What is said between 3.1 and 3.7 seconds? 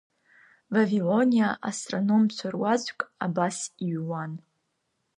абас